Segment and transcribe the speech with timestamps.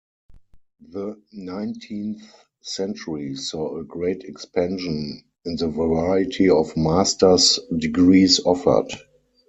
[0.89, 2.23] The nineteenth
[2.61, 8.91] century saw a great expansion in the variety of master's degrees offered.